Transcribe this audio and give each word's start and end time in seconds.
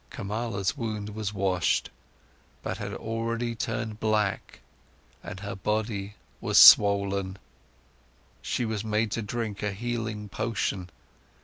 Kamala's 0.09 0.75
wound 0.75 1.09
was 1.09 1.31
washed, 1.31 1.91
but 2.63 2.77
had 2.79 2.91
already 2.91 3.53
turned 3.53 3.99
black 3.99 4.61
and 5.21 5.41
her 5.41 5.55
body 5.55 6.15
was 6.39 6.57
swollen, 6.57 7.37
she 8.41 8.65
was 8.65 8.83
made 8.83 9.11
to 9.11 9.21
drink 9.21 9.61
a 9.61 9.71
healing 9.71 10.27
potion. 10.27 10.89